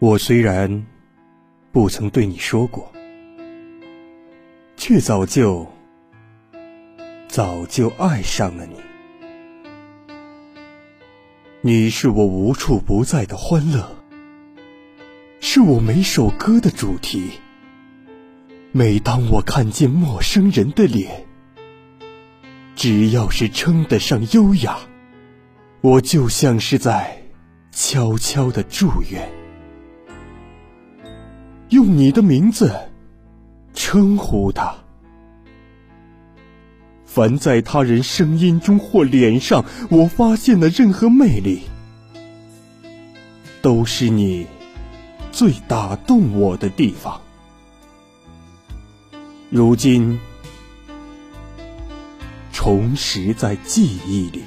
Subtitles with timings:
[0.00, 0.86] 我虽然
[1.72, 2.92] 不曾对你说过，
[4.76, 5.66] 却早就
[7.26, 8.76] 早就爱上了你。
[11.62, 13.90] 你是我无处不在的欢乐，
[15.40, 17.32] 是我每首歌的主题。
[18.70, 21.26] 每当我看见陌生人的脸，
[22.76, 24.78] 只要是称得上优雅，
[25.80, 27.20] 我就像是在
[27.72, 29.28] 悄悄的祝愿。
[31.70, 32.74] 用你的名字
[33.74, 34.74] 称呼他。
[37.04, 41.62] 凡在他人声音中或脸上，我发现的任何魅力，
[43.60, 44.46] 都是你
[45.32, 47.20] 最打动我的地方。
[49.50, 50.18] 如今，
[52.52, 54.44] 重拾在记忆里。